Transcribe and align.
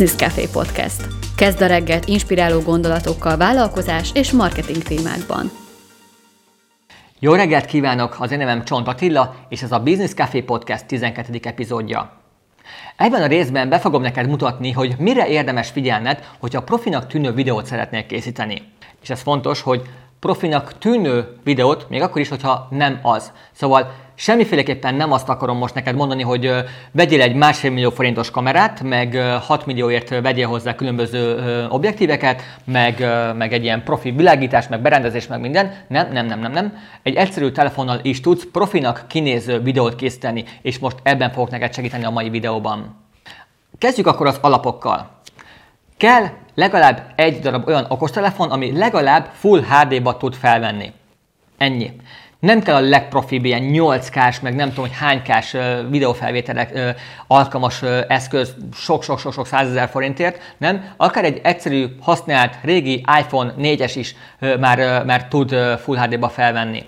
Business 0.00 0.28
Café 0.28 0.48
Podcast. 0.52 1.06
Kezd 1.36 1.60
a 1.60 1.66
reggelt 1.66 2.08
inspiráló 2.08 2.60
gondolatokkal 2.60 3.36
vállalkozás 3.36 4.10
és 4.14 4.32
marketing 4.32 4.82
témákban. 4.82 5.50
Jó 7.18 7.34
reggelt 7.34 7.64
kívánok! 7.64 8.16
Az 8.18 8.30
én 8.30 8.38
nevem 8.38 8.64
Csont 8.64 8.88
Attila, 8.88 9.34
és 9.48 9.62
ez 9.62 9.72
a 9.72 9.82
Business 9.82 10.14
Café 10.14 10.40
Podcast 10.42 10.86
12. 10.86 11.38
epizódja. 11.42 12.12
Ebben 12.96 13.22
a 13.22 13.26
részben 13.26 13.68
be 13.68 13.78
fogom 13.78 14.02
neked 14.02 14.28
mutatni, 14.28 14.72
hogy 14.72 14.94
mire 14.98 15.28
érdemes 15.28 15.70
figyelned, 15.70 16.28
hogyha 16.38 16.62
profinak 16.62 17.06
tűnő 17.06 17.32
videót 17.32 17.66
szeretnél 17.66 18.06
készíteni. 18.06 18.62
És 19.02 19.10
ez 19.10 19.20
fontos, 19.20 19.60
hogy 19.60 19.82
profinak 20.20 20.78
tűnő 20.78 21.36
videót, 21.44 21.88
még 21.88 22.02
akkor 22.02 22.20
is, 22.20 22.28
hogyha 22.28 22.68
nem 22.70 22.98
az. 23.02 23.32
Szóval 23.52 23.92
Semmiféleképpen 24.20 24.94
nem 24.94 25.12
azt 25.12 25.28
akarom 25.28 25.56
most 25.56 25.74
neked 25.74 25.94
mondani, 25.94 26.22
hogy 26.22 26.52
vegyél 26.92 27.20
egy 27.20 27.34
másfél 27.34 27.70
millió 27.70 27.90
forintos 27.90 28.30
kamerát, 28.30 28.82
meg 28.82 29.14
6 29.40 29.66
millióért 29.66 30.08
vegyél 30.08 30.46
hozzá 30.46 30.74
különböző 30.74 31.66
objektíveket, 31.68 32.42
meg, 32.64 33.06
meg 33.36 33.52
egy 33.52 33.62
ilyen 33.62 33.84
profi 33.84 34.10
világítás, 34.10 34.68
meg 34.68 34.80
berendezés, 34.82 35.26
meg 35.26 35.40
minden. 35.40 35.74
Nem, 35.88 36.12
nem, 36.12 36.26
nem, 36.26 36.40
nem, 36.40 36.52
nem. 36.52 36.78
Egy 37.02 37.14
egyszerű 37.14 37.50
telefonnal 37.50 37.98
is 38.02 38.20
tudsz 38.20 38.46
profinak 38.52 39.04
kinéző 39.08 39.60
videót 39.60 39.96
készíteni, 39.96 40.44
és 40.62 40.78
most 40.78 40.96
ebben 41.02 41.30
fogok 41.30 41.50
neked 41.50 41.74
segíteni 41.74 42.04
a 42.04 42.10
mai 42.10 42.30
videóban. 42.30 42.96
Kezdjük 43.78 44.06
akkor 44.06 44.26
az 44.26 44.38
alapokkal. 44.40 45.10
Kell 45.96 46.26
legalább 46.54 47.12
egy 47.16 47.38
darab 47.38 47.68
olyan 47.68 47.86
okostelefon, 47.88 48.50
ami 48.50 48.78
legalább 48.78 49.30
Full 49.32 49.62
HD-ba 49.62 50.16
tud 50.16 50.34
felvenni. 50.34 50.92
Ennyi. 51.58 51.92
Nem 52.40 52.62
kell 52.62 52.74
a 52.74 52.80
legprofibb 52.80 53.44
ilyen 53.44 53.70
8K-s, 53.72 54.40
meg 54.40 54.54
nem 54.54 54.68
tudom, 54.68 54.84
hogy 54.84 54.96
hánykás 54.96 55.56
videófelvételek 55.90 56.96
alkalmas 57.26 57.82
eszköz 58.08 58.54
sok-sok-sok 58.74 59.46
százezer 59.46 59.88
forintért, 59.88 60.54
nem? 60.58 60.92
Akár 60.96 61.24
egy 61.24 61.40
egyszerű, 61.42 61.86
használt, 62.00 62.56
régi 62.62 63.04
iPhone 63.20 63.54
4-es 63.58 63.92
is 63.94 64.14
már, 64.60 65.04
már 65.04 65.28
tud 65.28 65.54
Full 65.84 65.98
HD-ba 65.98 66.28
felvenni. 66.28 66.84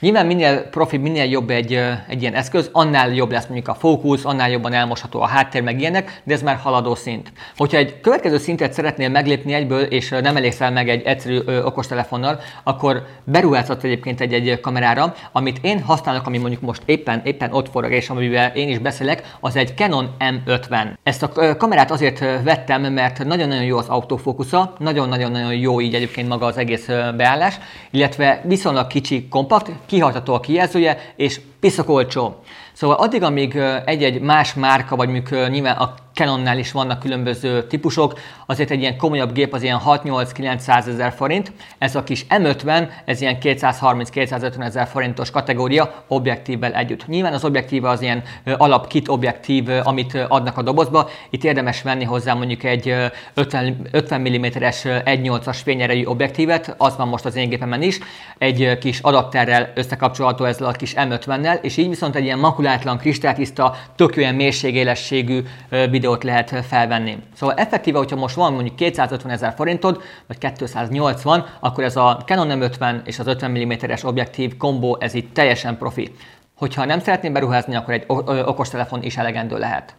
Nyilván 0.00 0.26
minél 0.26 0.62
profi, 0.62 0.96
minél 0.96 1.24
jobb 1.24 1.50
egy, 1.50 1.80
egy 2.08 2.20
ilyen 2.20 2.34
eszköz, 2.34 2.68
annál 2.72 3.14
jobb 3.14 3.30
lesz 3.30 3.46
mondjuk 3.46 3.68
a 3.68 3.74
fókusz, 3.74 4.24
annál 4.24 4.50
jobban 4.50 4.72
elmosható 4.72 5.20
a 5.20 5.26
háttér, 5.26 5.62
meg 5.62 5.80
ilyenek, 5.80 6.22
de 6.24 6.34
ez 6.34 6.42
már 6.42 6.56
haladó 6.56 6.94
szint. 6.94 7.32
Hogyha 7.56 7.76
egy 7.76 8.00
következő 8.00 8.38
szintet 8.38 8.72
szeretnél 8.72 9.08
meglépni 9.08 9.52
egyből, 9.52 9.82
és 9.82 10.08
nem 10.08 10.36
elégszel 10.36 10.70
meg 10.70 10.88
egy 10.88 11.02
egyszerű 11.02 11.38
ö, 11.44 11.62
okostelefonnal, 11.62 12.40
akkor 12.62 13.06
beruházhatsz 13.24 13.84
egyébként 13.84 14.20
egy, 14.20 14.32
egy 14.32 14.60
kamerára, 14.60 15.14
amit 15.32 15.58
én 15.62 15.82
használok, 15.82 16.26
ami 16.26 16.38
mondjuk 16.38 16.62
most 16.62 16.82
éppen, 16.84 17.20
éppen 17.24 17.52
ott 17.52 17.70
forog, 17.70 17.92
és 17.92 18.10
amivel 18.10 18.50
én 18.54 18.68
is 18.68 18.78
beszélek, 18.78 19.36
az 19.40 19.56
egy 19.56 19.76
Canon 19.76 20.10
M50. 20.18 20.86
Ezt 21.02 21.22
a 21.22 21.56
kamerát 21.56 21.90
azért 21.90 22.18
vettem, 22.42 22.92
mert 22.92 23.24
nagyon-nagyon 23.24 23.64
jó 23.64 23.78
az 23.78 23.88
autofókusza, 23.88 24.72
nagyon-nagyon-nagyon 24.78 25.54
jó 25.54 25.80
így 25.80 25.94
egyébként 25.94 26.28
maga 26.28 26.46
az 26.46 26.56
egész 26.56 26.86
beállás, 27.16 27.58
illetve 27.90 28.40
viszonylag 28.44 28.86
kicsi, 28.86 29.28
kompakt, 29.28 29.70
kihajtható 29.88 30.34
a 30.34 30.40
kijelzője, 30.40 31.12
és 31.16 31.40
olcsó. 31.86 32.42
Szóval 32.72 32.96
addig, 32.96 33.22
amíg 33.22 33.56
egy-egy 33.84 34.20
más 34.20 34.54
márka, 34.54 34.96
vagy 34.96 35.08
mondjuk 35.08 35.48
nyilván 35.48 35.76
a 35.76 35.94
Canonnál 36.14 36.58
is 36.58 36.72
vannak 36.72 37.00
különböző 37.00 37.66
típusok, 37.66 38.18
azért 38.46 38.70
egy 38.70 38.80
ilyen 38.80 38.96
komolyabb 38.96 39.32
gép 39.32 39.54
az 39.54 39.62
ilyen 39.62 39.80
6-8-900 39.86 40.86
ezer 40.86 41.12
forint, 41.12 41.52
ez 41.78 41.94
a 41.94 42.02
kis 42.02 42.26
M50, 42.28 42.88
ez 43.04 43.20
ilyen 43.20 43.36
230-250 43.42 44.64
ezer 44.64 44.86
forintos 44.86 45.30
kategória 45.30 46.04
objektívvel 46.08 46.72
együtt. 46.72 47.06
Nyilván 47.06 47.32
az 47.32 47.44
objektív 47.44 47.84
az 47.84 48.02
ilyen 48.02 48.22
alap 48.56 48.86
kit 48.86 49.08
objektív, 49.08 49.68
amit 49.82 50.14
adnak 50.28 50.58
a 50.58 50.62
dobozba, 50.62 51.08
itt 51.30 51.44
érdemes 51.44 51.82
venni 51.82 52.04
hozzá 52.04 52.34
mondjuk 52.34 52.64
egy 52.64 52.94
50, 53.34 53.88
50 53.90 54.20
mm-es 54.20 54.82
1.8-as 54.84 55.58
fényerejű 55.64 56.04
objektívet, 56.04 56.74
az 56.78 56.96
van 56.96 57.08
most 57.08 57.24
az 57.24 57.36
én 57.36 57.48
gépemen 57.48 57.82
is, 57.82 57.98
egy 58.38 58.78
kis 58.78 59.00
adapterrel 59.00 59.72
összekapcsolható 59.74 60.44
ezzel 60.44 60.68
a 60.68 60.72
kis 60.72 60.94
M50-nel, 60.96 61.47
és 61.54 61.76
így 61.76 61.88
viszont 61.88 62.14
egy 62.14 62.24
ilyen 62.24 62.38
makulátlan, 62.38 62.98
kristálytiszta, 62.98 63.76
tök 63.96 64.16
olyan 64.16 64.34
mélységélességű 64.34 65.42
videó 65.90 66.08
videót 66.08 66.24
lehet 66.24 66.66
felvenni. 66.66 67.18
Szóval 67.34 67.54
effektíve, 67.54 67.98
hogyha 67.98 68.16
most 68.16 68.34
van 68.34 68.52
mondjuk 68.52 68.76
250 68.76 69.32
ezer 69.32 69.52
forintod, 69.56 70.02
vagy 70.26 70.38
280, 70.38 71.44
akkor 71.60 71.84
ez 71.84 71.96
a 71.96 72.22
Canon 72.26 72.58
M50 72.60 73.06
és 73.06 73.18
az 73.18 73.26
50 73.26 73.50
mm-es 73.50 74.04
objektív 74.04 74.56
kombó, 74.56 74.96
ez 75.00 75.14
itt 75.14 75.34
teljesen 75.34 75.78
profi. 75.78 76.14
Hogyha 76.56 76.84
nem 76.84 77.00
szeretném 77.00 77.32
beruházni, 77.32 77.74
akkor 77.74 77.94
egy 77.94 78.04
okostelefon 78.46 79.02
is 79.02 79.16
elegendő 79.16 79.58
lehet. 79.58 79.94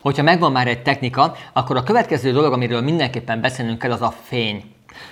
Hogyha 0.00 0.22
megvan 0.22 0.52
már 0.52 0.66
egy 0.66 0.82
technika, 0.82 1.34
akkor 1.52 1.76
a 1.76 1.82
következő 1.82 2.32
dolog, 2.32 2.52
amiről 2.52 2.80
mindenképpen 2.80 3.40
beszélnünk 3.40 3.78
kell, 3.78 3.92
az 3.92 4.02
a 4.02 4.14
fény. 4.22 4.64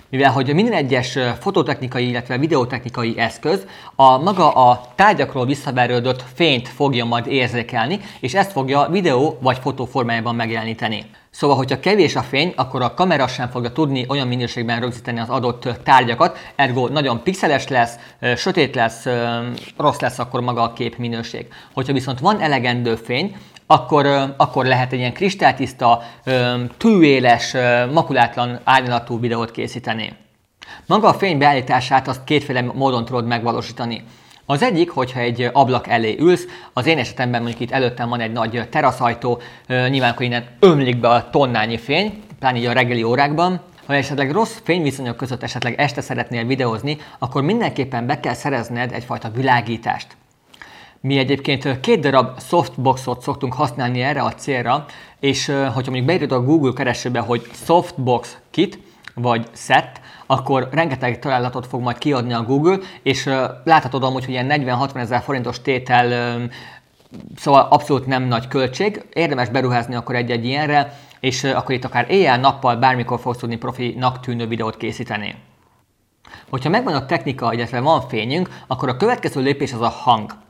Mivel 0.08 0.30
hogy 0.30 0.54
minden 0.54 0.72
egyes 0.72 1.19
fototechnikai, 1.41 2.08
illetve 2.08 2.38
videotechnikai 2.38 3.19
eszköz 3.19 3.66
a 3.94 4.19
maga 4.19 4.50
a 4.50 4.84
tárgyakról 4.94 5.47
visszaverődött 5.47 6.24
fényt 6.34 6.69
fogja 6.69 7.04
majd 7.04 7.26
érzékelni, 7.26 8.00
és 8.20 8.34
ezt 8.34 8.52
fogja 8.52 8.88
videó 8.91 9.38
vagy 9.41 9.58
fotó 9.58 9.84
formájában 9.84 10.34
megjeleníteni. 10.34 11.04
Szóval, 11.30 11.56
hogyha 11.56 11.80
kevés 11.80 12.16
a 12.16 12.22
fény, 12.22 12.52
akkor 12.56 12.82
a 12.82 12.94
kamera 12.94 13.26
sem 13.26 13.48
fogja 13.48 13.72
tudni 13.72 14.04
olyan 14.08 14.28
minőségben 14.28 14.80
rögzíteni 14.80 15.20
az 15.20 15.28
adott 15.28 15.69
tárgyakat, 15.84 16.38
ergo 16.54 16.88
nagyon 16.88 17.22
pixeles 17.22 17.68
lesz, 17.68 17.94
sötét 18.36 18.74
lesz, 18.74 19.06
rossz 19.76 19.98
lesz 19.98 20.18
akkor 20.18 20.41
maga 20.41 20.62
a 20.62 20.72
kép 20.72 20.97
minőség. 20.97 21.47
Hogyha 21.72 21.92
viszont 21.92 22.20
van 22.20 22.41
elegendő 22.41 22.94
fény, 22.94 23.36
akkor, 23.66 24.34
akkor 24.37 24.65
lehet 24.65 24.93
egy 24.93 24.99
ilyen 24.99 25.12
kristálytiszta, 25.12 26.03
tűéles, 26.77 27.54
makulátlan 27.93 28.60
árnyalatú 28.65 29.21
videót 29.21 29.50
készíteni. 29.50 30.12
Maga 30.87 31.09
a 31.09 31.15
fény 31.15 31.38
beállítását 31.38 32.09
azt 32.09 32.25
kétféle 32.25 32.62
módon 32.62 33.04
tudod 33.04 33.27
megvalósítani. 33.27 34.03
Az 34.47 34.62
egyik, 34.62 34.91
hogyha 34.91 35.21
egy 35.21 35.50
ablak 35.53 35.88
elé 35.88 36.16
ülsz, 36.19 36.47
az 36.72 36.87
én 36.87 36.99
esetemben 36.99 37.43
mondjuk 37.43 37.62
itt 37.62 37.71
előttem 37.71 38.09
van 38.09 38.21
egy 38.21 38.32
nagy 38.32 38.69
teraszajtó, 38.69 39.41
nyilván 39.66 40.10
akkor 40.10 40.27
innen 40.27 40.47
ömlik 40.60 41.00
be 41.00 41.09
a 41.09 41.31
tonnányi 41.31 41.78
fény, 41.78 42.22
pláne 42.38 42.59
így 42.59 42.65
a 42.65 42.72
reggeli 42.72 43.03
órákban, 43.03 43.60
ha 43.87 43.94
esetleg 43.94 44.33
rossz 44.33 44.56
fényviszonyok 44.62 45.16
között 45.16 45.43
esetleg 45.43 45.81
este 45.81 46.00
szeretnél 46.00 46.44
videózni, 46.44 46.98
akkor 47.19 47.43
mindenképpen 47.43 48.06
be 48.06 48.21
kell 48.21 48.34
szerezned 48.34 48.93
egyfajta 48.93 49.31
világítást. 49.31 50.16
Mi 51.06 51.19
egyébként 51.19 51.81
két 51.81 52.00
darab 52.00 52.41
softboxot 52.41 53.22
szoktunk 53.22 53.53
használni 53.53 54.03
erre 54.03 54.22
a 54.22 54.34
célra, 54.34 54.84
és 55.21 55.47
hogyha 55.47 55.91
mondjuk 55.91 56.05
beírod 56.05 56.33
a 56.33 56.43
Google 56.43 56.72
keresőbe, 56.72 57.21
hogy 57.21 57.50
softbox 57.53 58.39
kit, 58.50 58.78
vagy 59.15 59.47
set, 59.53 60.00
akkor 60.27 60.69
rengeteg 60.72 61.19
találatot 61.19 61.66
fog 61.66 61.81
majd 61.81 61.99
kiadni 61.99 62.33
a 62.33 62.43
Google, 62.43 62.78
és 63.03 63.25
láthatod 63.65 64.03
amúgy, 64.03 64.25
hogy 64.25 64.34
ilyen 64.34 64.50
40-60 64.50 64.97
ezer 64.97 65.22
forintos 65.22 65.61
tétel, 65.61 66.39
szóval 67.37 67.66
abszolút 67.71 68.06
nem 68.06 68.22
nagy 68.22 68.49
költség, 68.49 69.05
érdemes 69.12 69.49
beruházni 69.49 69.95
akkor 69.95 70.15
egy-egy 70.15 70.45
ilyenre, 70.45 70.99
és 71.21 71.45
akkor 71.45 71.75
itt 71.75 71.84
akár 71.84 72.06
éjjel-nappal 72.11 72.77
bármikor 72.77 73.21
fogsz 73.21 73.39
tudni 73.39 73.56
profinak 73.56 74.21
tűnő 74.21 74.47
videót 74.47 74.77
készíteni. 74.77 75.34
Hogyha 76.50 76.71
megvan 76.71 76.95
a 76.95 77.06
technika, 77.06 77.53
illetve 77.53 77.81
van 77.81 78.00
fényünk, 78.09 78.49
akkor 78.66 78.89
a 78.89 78.97
következő 78.97 79.41
lépés 79.41 79.72
az 79.72 79.81
a 79.81 79.89
hang. 79.89 80.45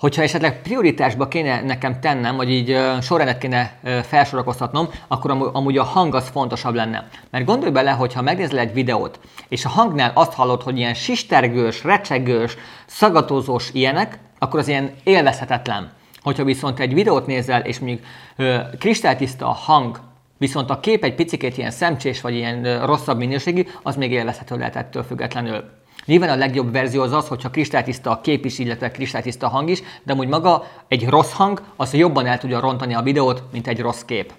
Hogyha 0.00 0.22
esetleg 0.22 0.62
prioritásba 0.62 1.28
kéne 1.28 1.60
nekem 1.62 2.00
tennem, 2.00 2.36
vagy 2.36 2.50
így 2.50 2.78
sorrendet 3.00 3.38
kéne 3.38 3.78
felsorakoztatnom, 4.02 4.88
akkor 5.08 5.30
am- 5.30 5.50
amúgy 5.52 5.78
a 5.78 5.82
hang 5.82 6.14
az 6.14 6.28
fontosabb 6.28 6.74
lenne. 6.74 7.08
Mert 7.30 7.44
gondolj 7.44 7.70
bele, 7.72 7.90
hogyha 7.90 8.22
megnézel 8.22 8.58
egy 8.58 8.72
videót, 8.72 9.20
és 9.48 9.64
a 9.64 9.68
hangnál 9.68 10.12
azt 10.14 10.32
hallod, 10.32 10.62
hogy 10.62 10.78
ilyen 10.78 10.94
sistergős, 10.94 11.84
recsegős, 11.84 12.56
szagatózós 12.86 13.70
ilyenek, 13.72 14.18
akkor 14.38 14.60
az 14.60 14.68
ilyen 14.68 14.90
élvezhetetlen. 15.04 15.92
Hogyha 16.22 16.44
viszont 16.44 16.80
egy 16.80 16.94
videót 16.94 17.26
nézel, 17.26 17.60
és 17.60 17.78
mondjuk 17.78 18.00
uh, 18.38 18.76
kristálytiszta 18.78 19.46
a 19.46 19.52
hang, 19.52 20.00
viszont 20.38 20.70
a 20.70 20.80
kép 20.80 21.04
egy 21.04 21.14
picikét 21.14 21.58
ilyen 21.58 21.70
szemcsés, 21.70 22.20
vagy 22.20 22.34
ilyen 22.34 22.58
uh, 22.58 22.84
rosszabb 22.84 23.18
minőségű, 23.18 23.66
az 23.82 23.96
még 23.96 24.12
élvezhető 24.12 24.56
lehet 24.56 24.76
ettől 24.76 25.02
függetlenül. 25.02 25.64
Nyilván 26.10 26.28
a 26.30 26.36
legjobb 26.36 26.72
verzió 26.72 27.02
az 27.02 27.12
az, 27.12 27.28
hogyha 27.28 27.50
kristálytiszta 27.50 28.10
a 28.10 28.20
kép 28.20 28.44
is, 28.44 28.58
illetve 28.58 28.90
kristálytiszta 28.90 29.46
a 29.46 29.50
hang 29.50 29.68
is, 29.68 29.82
de 30.02 30.12
amúgy 30.12 30.28
maga 30.28 30.64
egy 30.88 31.08
rossz 31.08 31.32
hang, 31.32 31.62
az 31.76 31.94
jobban 31.94 32.26
el 32.26 32.38
tudja 32.38 32.60
rontani 32.60 32.94
a 32.94 33.02
videót, 33.02 33.42
mint 33.52 33.66
egy 33.66 33.80
rossz 33.80 34.02
kép. 34.02 34.32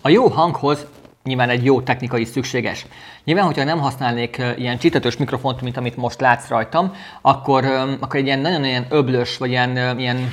A 0.00 0.08
jó 0.08 0.28
hanghoz 0.28 0.86
nyilván 1.24 1.48
egy 1.48 1.64
jó 1.64 1.80
technika 1.80 2.18
is 2.18 2.28
szükséges. 2.28 2.86
Nyilván, 3.24 3.44
hogyha 3.44 3.64
nem 3.64 3.78
használnék 3.78 4.42
ilyen 4.56 4.78
csítetős 4.78 5.16
mikrofont, 5.16 5.60
mint 5.60 5.76
amit 5.76 5.96
most 5.96 6.20
látsz 6.20 6.48
rajtam, 6.48 6.92
akkor, 7.20 7.64
akkor 8.00 8.20
egy 8.20 8.26
ilyen 8.26 8.40
nagyon 8.40 8.64
ilyen 8.64 8.86
öblös, 8.88 9.38
vagy 9.38 9.50
ilyen, 9.50 9.98
ilyen, 9.98 10.30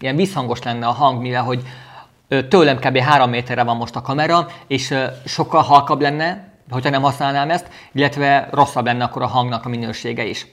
ilyen 0.00 0.16
visszhangos 0.16 0.62
lenne 0.62 0.86
a 0.86 0.92
hang, 0.92 1.20
mivel 1.20 1.42
hogy 1.42 1.62
tőlem 2.48 2.78
kb. 2.78 2.98
3 2.98 3.30
méterre 3.30 3.62
van 3.62 3.76
most 3.76 3.96
a 3.96 4.02
kamera, 4.02 4.46
és 4.66 4.94
sokkal 5.24 5.62
halkabb 5.62 6.00
lenne, 6.00 6.54
hogyha 6.70 6.90
nem 6.90 7.02
használnám 7.02 7.50
ezt, 7.50 7.68
illetve 7.92 8.48
rosszabb 8.50 8.84
lenne 8.84 9.04
akkor 9.04 9.22
a 9.22 9.26
hangnak 9.26 9.64
a 9.64 9.68
minősége 9.68 10.24
is. 10.24 10.46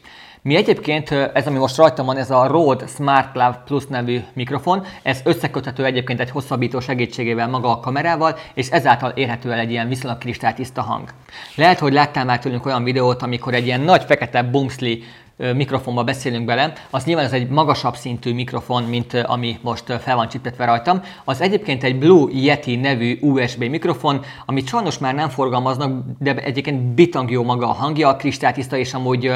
Mi 0.44 0.56
egyébként, 0.56 1.12
ez 1.12 1.48
ami 1.48 1.58
most 1.58 1.78
rajtam 1.78 2.06
van, 2.06 2.18
ez 2.18 2.32
a 2.32 2.48
Rode 2.48 2.88
Smart 2.88 3.32
Cloud 3.32 3.56
Plus 3.66 3.86
nevű 3.86 4.20
mikrofon, 4.34 4.86
ez 5.04 5.20
összeköthető 5.24 5.86
egyébként 5.86 6.20
egy 6.20 6.30
hosszabbító 6.30 6.80
segítségével 6.80 7.48
maga 7.48 7.72
a 7.72 7.80
kamerával, 7.80 8.38
és 8.54 8.70
ezáltal 8.70 9.10
érhető 9.10 9.52
el 9.52 9.60
egy 9.60 9.72
ilyen 9.72 9.88
viszonylag 9.88 10.18
kristálytiszta 10.18 10.82
hang. 10.82 11.10
Lehet, 11.56 11.80
hogy 11.80 11.94
láttál 11.94 12.26
már 12.26 12.40
tőlünk 12.40 12.66
olyan 12.66 12.84
videót, 12.84 13.22
amikor 13.22 13.54
egy 13.54 13.66
ilyen 13.66 13.82
nagy 13.82 14.04
fekete 14.04 14.44
bumszli 14.44 15.04
mikrofonba 15.38 16.04
beszélünk 16.04 16.46
bele, 16.46 16.74
az 16.90 17.04
nyilván 17.04 17.26
ez 17.26 17.32
egy 17.32 17.50
magasabb 17.50 17.96
szintű 17.96 18.34
mikrofon, 18.34 18.84
mint 18.84 19.14
ami 19.14 19.58
most 19.62 19.84
fel 20.02 20.16
van 20.16 20.28
csipetve 20.28 20.66
rajtam. 20.66 21.02
Az 21.24 21.42
egyébként 21.42 21.84
egy 21.84 22.00
Blue 22.00 22.32
Yeti 22.32 22.76
nevű 22.76 23.18
USB 23.22 23.64
mikrofon, 23.64 24.22
amit 24.46 24.68
sajnos 24.68 24.98
már 24.98 25.14
nem 25.16 25.30
forgalmaznak, 25.30 26.04
de 26.20 26.36
egyébként 26.36 26.82
bitang 26.82 27.32
jó 27.32 27.44
maga 27.44 27.70
a 27.70 27.74
hangja, 27.74 28.16
kristálytiszta, 28.16 28.78
és 28.78 28.94
amúgy 28.94 29.32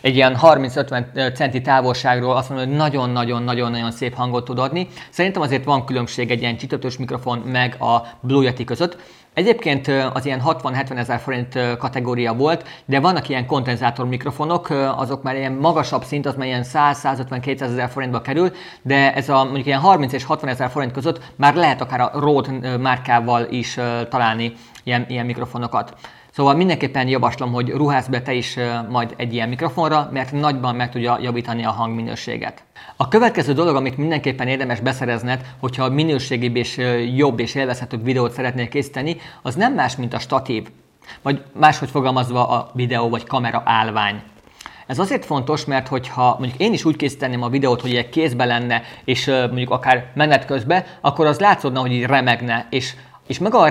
egy 0.00 0.14
ilyen 0.14 0.38
30-50 0.42 1.34
centi 1.34 1.60
távolságról 1.60 2.36
azt 2.36 2.48
mondom, 2.48 2.68
hogy 2.68 2.76
nagyon-nagyon-nagyon-nagyon 2.76 3.90
szép 3.90 4.14
hangot 4.14 4.44
tud 4.44 4.58
adni. 4.58 4.88
Szerintem 5.10 5.42
azért 5.42 5.64
van 5.64 5.84
különbség 5.84 6.30
egy 6.30 6.40
ilyen 6.40 6.56
csitotós 6.56 6.96
mikrofon 6.96 7.38
meg 7.38 7.76
a 7.80 8.02
Blue 8.20 8.44
Yeti 8.44 8.64
között. 8.64 8.96
Egyébként 9.34 9.88
az 10.12 10.26
ilyen 10.26 10.42
60-70 10.46 10.96
ezer 10.96 11.18
forint 11.18 11.58
kategória 11.78 12.34
volt, 12.34 12.68
de 12.84 13.00
vannak 13.00 13.28
ilyen 13.28 13.46
kondenzátor 13.46 14.06
mikrofonok, 14.06 14.70
azok 14.96 15.22
már 15.22 15.36
ilyen 15.36 15.52
magasabb 15.52 16.04
szint, 16.04 16.26
az 16.26 16.34
már 16.34 16.46
ilyen 16.46 16.64
100-150-200 16.72 17.60
ezer 17.60 17.88
forintba 17.88 18.20
kerül, 18.20 18.50
de 18.82 19.14
ez 19.14 19.28
a 19.28 19.44
mondjuk 19.44 19.66
ilyen 19.66 19.80
30 19.80 20.12
és 20.12 20.24
60 20.24 20.50
ezer 20.50 20.70
forint 20.70 20.92
között 20.92 21.20
már 21.36 21.54
lehet 21.54 21.80
akár 21.80 22.00
a 22.00 22.10
Rode 22.14 22.76
márkával 22.76 23.46
is 23.50 23.78
találni 24.08 24.52
ilyen, 24.84 25.04
ilyen 25.08 25.26
mikrofonokat. 25.26 25.94
Szóval 26.34 26.54
mindenképpen 26.54 27.08
javaslom, 27.08 27.52
hogy 27.52 27.68
ruházz 27.70 28.08
be 28.08 28.22
te 28.22 28.32
is 28.32 28.56
majd 28.88 29.14
egy 29.16 29.32
ilyen 29.34 29.48
mikrofonra, 29.48 30.08
mert 30.12 30.32
nagyban 30.32 30.74
meg 30.74 30.90
tudja 30.90 31.18
javítani 31.20 31.64
a 31.64 31.70
hangminőséget. 31.70 32.64
A 32.96 33.08
következő 33.08 33.52
dolog, 33.52 33.76
amit 33.76 33.96
mindenképpen 33.96 34.48
érdemes 34.48 34.80
beszerezned, 34.80 35.44
hogyha 35.60 35.88
minőségibb 35.88 36.56
és 36.56 36.80
jobb 37.16 37.40
és 37.40 37.54
élvezhetőbb 37.54 38.04
videót 38.04 38.32
szeretnél 38.32 38.68
készíteni, 38.68 39.16
az 39.42 39.54
nem 39.54 39.74
más, 39.74 39.96
mint 39.96 40.14
a 40.14 40.18
statív. 40.18 40.68
Vagy 41.22 41.42
máshogy 41.52 41.90
fogalmazva 41.90 42.48
a 42.48 42.70
videó 42.74 43.08
vagy 43.08 43.24
kamera 43.24 43.62
állvány. 43.64 44.22
Ez 44.86 44.98
azért 44.98 45.24
fontos, 45.24 45.64
mert 45.64 45.88
hogyha 45.88 46.36
mondjuk 46.38 46.60
én 46.60 46.72
is 46.72 46.84
úgy 46.84 46.96
készíteném 46.96 47.42
a 47.42 47.48
videót, 47.48 47.80
hogy 47.80 47.94
egy 47.94 48.08
kézbe 48.08 48.44
lenne, 48.44 48.82
és 49.04 49.26
mondjuk 49.26 49.70
akár 49.70 50.06
menet 50.14 50.44
közben, 50.44 50.84
akkor 51.00 51.26
az 51.26 51.38
látszódna, 51.38 51.80
hogy 51.80 51.92
így 51.92 52.04
remegne, 52.04 52.66
és 52.70 52.94
és 53.32 53.38
meg 53.38 53.54
a 53.54 53.68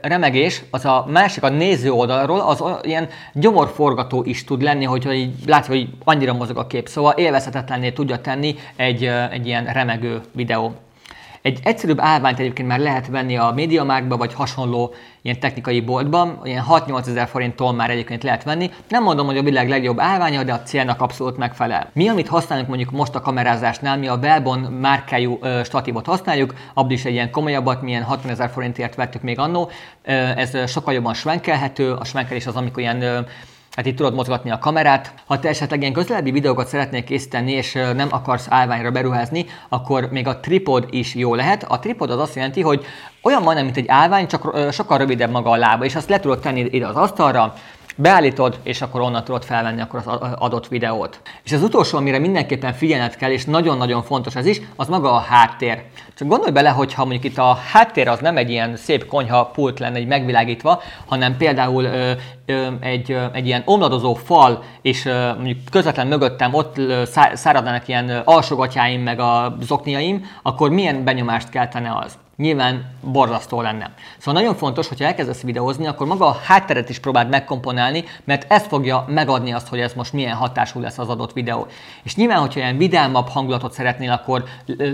remegés, 0.00 0.62
az 0.70 0.84
a 0.84 1.06
másik, 1.08 1.42
a 1.42 1.48
néző 1.48 1.90
oldalról, 1.90 2.40
az 2.40 2.62
ilyen 2.82 3.08
gyomorforgató 3.32 4.22
is 4.24 4.44
tud 4.44 4.62
lenni, 4.62 4.84
hogyha 4.84 5.12
így 5.12 5.34
látja, 5.46 5.74
hogy 5.74 5.88
annyira 6.04 6.32
mozog 6.32 6.56
a 6.56 6.66
kép. 6.66 6.88
Szóval 6.88 7.12
élvezhetetlenné 7.16 7.90
tudja 7.90 8.20
tenni 8.20 8.54
egy, 8.76 9.04
egy 9.30 9.46
ilyen 9.46 9.64
remegő 9.64 10.20
videó. 10.32 10.74
Egy 11.42 11.58
egyszerűbb 11.62 12.00
állványt 12.00 12.38
egyébként 12.38 12.68
már 12.68 12.78
lehet 12.78 13.06
venni 13.06 13.36
a 13.36 13.52
MediaMarktba, 13.56 14.16
vagy 14.16 14.34
hasonló 14.34 14.94
ilyen 15.22 15.40
technikai 15.40 15.80
boltban, 15.80 16.40
ilyen 16.44 16.64
6-8 16.68 17.06
ezer 17.06 17.28
forinttól 17.28 17.72
már 17.72 17.90
egyébként 17.90 18.22
lehet 18.22 18.42
venni. 18.42 18.70
Nem 18.88 19.02
mondom, 19.02 19.26
hogy 19.26 19.36
a 19.36 19.42
világ 19.42 19.68
legjobb 19.68 20.00
állványa, 20.00 20.42
de 20.42 20.52
a 20.52 20.62
célnak 20.62 21.00
abszolút 21.00 21.36
megfelel. 21.36 21.90
Mi, 21.92 22.08
amit 22.08 22.28
használunk 22.28 22.68
mondjuk 22.68 22.90
most 22.90 23.14
a 23.14 23.20
kamerázásnál, 23.20 23.98
mi 23.98 24.08
a 24.08 24.18
Belbon 24.18 24.58
márkájú 24.58 25.38
ö, 25.40 25.60
statívot 25.64 26.06
használjuk, 26.06 26.54
abban 26.74 26.90
is 26.90 27.04
egy 27.04 27.12
ilyen 27.12 27.30
komolyabbat, 27.30 27.82
milyen 27.82 28.02
60 28.02 28.30
ezer 28.30 28.50
forintért 28.50 28.94
vettük 28.94 29.22
még 29.22 29.38
annó. 29.38 29.70
Ez 30.36 30.70
sokkal 30.70 30.94
jobban 30.94 31.14
svenkelhető, 31.14 31.92
a 31.92 32.04
svenkelés 32.04 32.46
az, 32.46 32.56
amikor 32.56 32.82
ilyen 32.82 33.26
Hát 33.76 33.86
itt 33.86 33.96
tudod 33.96 34.14
mozgatni 34.14 34.50
a 34.50 34.58
kamerát. 34.58 35.14
Ha 35.26 35.38
te 35.38 35.48
esetleg 35.48 35.80
ilyen 35.80 35.92
közelebbi 35.92 36.30
videókat 36.30 36.66
szeretnél 36.66 37.04
készíteni, 37.04 37.52
és 37.52 37.72
nem 37.72 38.08
akarsz 38.10 38.46
állványra 38.48 38.90
beruházni, 38.90 39.46
akkor 39.68 40.08
még 40.10 40.26
a 40.26 40.40
tripod 40.40 40.86
is 40.90 41.14
jó 41.14 41.34
lehet. 41.34 41.64
A 41.68 41.78
tripod 41.78 42.10
az 42.10 42.18
azt 42.18 42.34
jelenti, 42.34 42.60
hogy 42.60 42.84
olyan 43.22 43.42
majdnem, 43.42 43.64
mint 43.64 43.76
egy 43.76 43.88
állvány, 43.88 44.26
csak 44.26 44.72
sokkal 44.72 44.98
rövidebb 44.98 45.30
maga 45.30 45.50
a 45.50 45.56
lába, 45.56 45.84
és 45.84 45.94
azt 45.94 46.08
le 46.08 46.20
tudod 46.20 46.40
tenni 46.40 46.60
ide 46.70 46.86
az 46.86 46.96
asztalra, 46.96 47.54
beállítod, 48.00 48.58
és 48.62 48.82
akkor 48.82 49.00
onnan 49.00 49.24
tudod 49.24 49.44
felvenni 49.44 49.80
akkor 49.80 50.02
az 50.04 50.30
adott 50.38 50.68
videót. 50.68 51.20
És 51.44 51.52
az 51.52 51.62
utolsó, 51.62 51.98
amire 51.98 52.18
mindenképpen 52.18 52.72
figyelned 52.72 53.16
kell, 53.16 53.30
és 53.30 53.44
nagyon-nagyon 53.44 54.02
fontos 54.02 54.36
ez 54.36 54.46
is, 54.46 54.60
az 54.76 54.88
maga 54.88 55.12
a 55.12 55.18
háttér. 55.18 55.82
Csak 56.14 56.28
gondolj 56.28 56.52
bele, 56.52 56.68
hogy 56.68 56.94
ha 56.94 57.04
mondjuk 57.04 57.24
itt 57.24 57.38
a 57.38 57.58
háttér 57.72 58.08
az 58.08 58.18
nem 58.18 58.36
egy 58.36 58.50
ilyen 58.50 58.76
szép 58.76 59.06
konyha 59.06 59.46
pult 59.46 59.78
lenne, 59.78 59.96
egy 59.96 60.06
megvilágítva, 60.06 60.82
hanem 61.06 61.36
például 61.36 61.84
ö, 61.84 62.12
ö, 62.46 62.66
egy, 62.80 63.12
ö, 63.12 63.24
egy 63.32 63.46
ilyen 63.46 63.62
omladozó 63.64 64.14
fal, 64.14 64.62
és 64.82 65.04
ö, 65.04 65.34
mondjuk 65.34 65.58
közvetlen 65.70 66.06
mögöttem 66.06 66.54
ott 66.54 66.78
ö, 66.78 67.02
száradnának 67.34 67.88
ilyen 67.88 68.22
alsogatjáim, 68.24 69.02
meg 69.02 69.20
a 69.20 69.56
zokniaim, 69.60 70.26
akkor 70.42 70.70
milyen 70.70 71.04
benyomást 71.04 71.48
keltene 71.48 71.96
az? 72.04 72.18
Nyilván 72.40 72.84
borzasztó 73.00 73.60
lenne. 73.60 73.90
Szóval 74.18 74.40
nagyon 74.40 74.56
fontos, 74.56 74.88
hogyha 74.88 75.04
elkezdesz 75.04 75.40
videózni, 75.40 75.86
akkor 75.86 76.06
maga 76.06 76.26
a 76.26 76.40
hátteret 76.44 76.88
is 76.88 76.98
próbáld 76.98 77.28
megkomponálni, 77.28 78.04
mert 78.24 78.52
ez 78.52 78.66
fogja 78.66 79.04
megadni 79.08 79.52
azt, 79.52 79.68
hogy 79.68 79.80
ez 79.80 79.92
most 79.92 80.12
milyen 80.12 80.36
hatású 80.36 80.80
lesz 80.80 80.98
az 80.98 81.08
adott 81.08 81.32
videó. 81.32 81.66
És 82.02 82.16
nyilván, 82.16 82.38
hogyha 82.38 82.60
ilyen 82.60 82.76
vidámabb 82.76 83.28
hangulatot 83.28 83.72
szeretnél, 83.72 84.10
akkor 84.10 84.44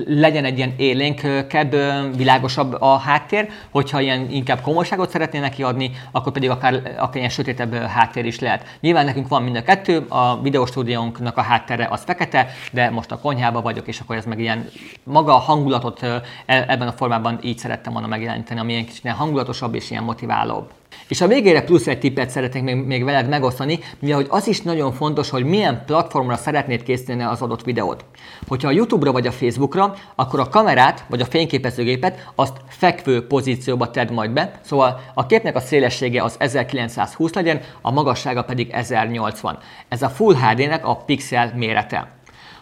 legyen 0.06 0.44
egy 0.44 0.56
ilyen 0.56 0.74
élénkebb, 0.76 1.76
világosabb 2.16 2.76
a 2.80 2.96
háttér, 2.96 3.48
hogyha 3.70 4.00
ilyen 4.00 4.30
inkább 4.30 4.60
komolyságot 4.60 5.10
szeretnél 5.10 5.40
neki 5.40 5.62
adni, 5.62 5.90
akkor 6.10 6.32
pedig 6.32 6.50
akár, 6.50 6.74
akár 6.74 7.16
ilyen 7.16 7.28
sötétebb 7.28 7.74
háttér 7.74 8.24
is 8.24 8.38
lehet. 8.38 8.66
Nyilván 8.80 9.04
nekünk 9.04 9.28
van 9.28 9.42
mind 9.42 9.56
a 9.56 9.62
kettő, 9.62 10.06
a 10.08 10.40
videóstúdiónknak 10.40 11.36
a 11.36 11.42
háttere 11.42 11.88
az 11.90 12.02
fekete, 12.02 12.46
de 12.72 12.90
most 12.90 13.10
a 13.12 13.18
konyhába 13.18 13.60
vagyok, 13.60 13.86
és 13.86 14.00
akkor 14.00 14.16
ez 14.16 14.24
meg 14.24 14.40
ilyen 14.40 14.68
maga 15.02 15.34
a 15.34 15.38
hangulatot 15.38 16.02
e, 16.02 16.22
ebben 16.46 16.88
a 16.88 16.92
formában 16.92 17.35
így 17.42 17.58
szerettem 17.58 17.92
volna 17.92 18.08
megjeleníteni, 18.08 18.60
ami 18.60 18.74
egy 18.74 18.84
kicsit 18.84 19.10
hangulatosabb 19.10 19.74
és 19.74 19.90
ilyen 19.90 20.04
motiválóbb. 20.04 20.70
És 21.08 21.20
a 21.20 21.26
végére 21.26 21.62
plusz 21.62 21.86
egy 21.86 21.98
tippet 21.98 22.30
szeretnék 22.30 22.62
még, 22.62 22.76
még 22.76 23.04
veled 23.04 23.28
megosztani, 23.28 23.78
mivel 23.98 24.16
hogy 24.16 24.26
az 24.30 24.46
is 24.46 24.62
nagyon 24.62 24.92
fontos, 24.92 25.30
hogy 25.30 25.44
milyen 25.44 25.82
platformra 25.86 26.36
szeretnéd 26.36 26.82
készíteni 26.82 27.22
az 27.22 27.42
adott 27.42 27.64
videót. 27.64 28.04
Hogyha 28.48 28.68
a 28.68 28.72
YouTube-ra 28.72 29.12
vagy 29.12 29.26
a 29.26 29.32
Facebookra, 29.32 29.94
akkor 30.14 30.40
a 30.40 30.48
kamerát 30.48 31.04
vagy 31.08 31.20
a 31.20 31.24
fényképezőgépet 31.24 32.30
azt 32.34 32.56
fekvő 32.68 33.26
pozícióba 33.26 33.90
tedd 33.90 34.12
majd 34.12 34.30
be, 34.30 34.60
szóval 34.60 35.00
a 35.14 35.26
képnek 35.26 35.56
a 35.56 35.60
szélessége 35.60 36.22
az 36.22 36.36
1920 36.38 37.32
legyen, 37.32 37.60
a 37.80 37.90
magassága 37.90 38.44
pedig 38.44 38.70
1080. 38.70 39.58
Ez 39.88 40.02
a 40.02 40.08
Full 40.08 40.34
HD-nek 40.34 40.86
a 40.86 40.96
pixel 40.96 41.52
mérete. 41.56 42.14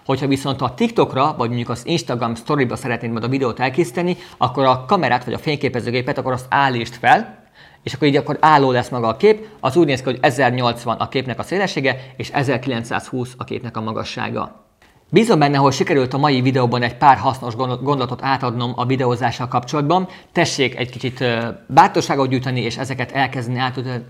Hogyha 0.05 0.27
viszont 0.27 0.61
a 0.61 0.75
TikTokra, 0.75 1.35
vagy 1.39 1.49
mondjuk 1.49 1.69
az 1.69 1.87
Instagram 1.87 2.35
storyba 2.35 2.77
szeretnéd 2.77 3.11
majd 3.11 3.25
a 3.25 3.29
videót 3.29 3.61
elkészíteni, 3.61 4.17
akkor 4.37 4.65
a 4.65 4.85
kamerát 4.85 5.25
vagy 5.25 5.35
a 5.35 5.39
fényképezőgépet, 5.39 6.19
akkor 6.19 6.33
azt 6.33 6.47
állítsd 6.49 6.95
fel, 6.95 7.43
és 7.83 7.95
akkor 7.95 8.09
így 8.09 8.17
akkor 8.17 8.37
álló 8.41 8.71
lesz 8.71 8.89
maga 8.89 9.09
a 9.09 9.17
kép, 9.17 9.47
az 9.61 9.77
úgy 9.77 9.87
néz 9.87 9.99
ki, 9.99 10.05
hogy 10.05 10.19
1080 10.21 10.97
a 10.97 11.09
képnek 11.09 11.39
a 11.39 11.43
szélessége, 11.43 11.97
és 12.17 12.31
1920 12.31 13.35
a 13.39 13.45
képnek 13.45 13.77
a 13.77 13.81
magassága. 13.81 14.65
Bízom 15.11 15.39
benne, 15.39 15.57
hogy 15.57 15.73
sikerült 15.73 16.15
a 16.15 16.19
mai 16.19 16.41
videóban 16.41 16.83
egy 16.83 16.97
pár 16.97 17.17
hasznos 17.17 17.57
gondolatot 17.57 18.23
átadnom 18.23 18.73
a 18.77 18.87
videózással 18.87 19.49
kapcsolatban. 19.49 20.09
Tessék 20.33 20.79
egy 20.79 20.91
kicsit 20.91 21.25
bátorságot 21.67 22.29
gyűjteni, 22.29 22.61
és 22.61 22.77
ezeket 22.77 23.13
elkezdeni 23.13 23.63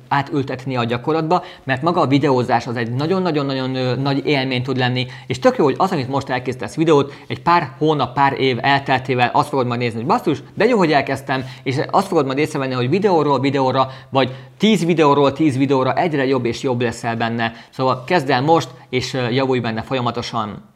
átültetni 0.09 0.77
a 0.77 0.85
gyakorlatba, 0.85 1.45
mert 1.65 1.83
maga 1.83 2.01
a 2.01 2.07
videózás 2.07 2.67
az 2.67 2.77
egy 2.77 2.91
nagyon-nagyon-nagyon 2.91 3.99
nagy 3.99 4.27
élmény 4.27 4.63
tud 4.63 4.77
lenni, 4.77 5.07
és 5.27 5.39
tök 5.39 5.57
jó, 5.57 5.65
hogy 5.65 5.75
az, 5.79 5.93
amit 5.93 6.09
most 6.09 6.29
elkészítesz 6.29 6.75
videót, 6.75 7.13
egy 7.27 7.43
pár 7.43 7.75
hónap, 7.79 8.15
pár 8.15 8.41
év 8.41 8.59
elteltével 8.61 9.31
azt 9.33 9.49
fogod 9.49 9.67
majd 9.67 9.81
nézni, 9.81 9.99
hogy 9.99 10.07
basszus, 10.07 10.43
de 10.55 10.65
jó, 10.65 10.79
hogy 10.79 10.93
elkezdtem, 10.93 11.45
és 11.63 11.77
azt 11.91 12.07
fogod 12.07 12.27
majd 12.27 12.39
észrevenni, 12.39 12.75
hogy 12.75 12.89
videóról 12.89 13.41
videóra, 13.41 13.89
vagy 14.11 14.35
10 14.59 14.85
videóról 14.85 15.33
10 15.33 15.57
videóra 15.57 15.95
egyre 15.95 16.27
jobb 16.27 16.45
és 16.45 16.63
jobb 16.63 16.81
leszel 16.81 17.17
benne. 17.17 17.53
Szóval 17.71 18.05
kezd 18.05 18.31
el 18.31 18.43
most, 18.43 18.69
és 18.89 19.17
javulj 19.31 19.61
benne 19.61 19.83
folyamatosan. 19.83 20.73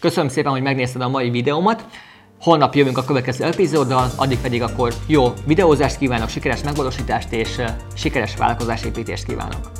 Köszönöm 0.00 0.28
szépen, 0.28 0.52
hogy 0.52 0.62
megnézted 0.62 1.02
a 1.02 1.08
mai 1.08 1.30
videómat. 1.30 1.84
Holnap 2.40 2.74
jövünk 2.74 2.98
a 2.98 3.04
következő 3.04 3.44
epizóddal, 3.44 4.10
addig 4.16 4.38
pedig 4.38 4.62
akkor 4.62 4.94
jó 5.06 5.32
videózást 5.46 5.98
kívánok, 5.98 6.28
sikeres 6.28 6.62
megvalósítást 6.62 7.32
és 7.32 7.60
sikeres 7.94 8.36
vállalkozásépítést 8.36 9.24
kívánok. 9.24 9.77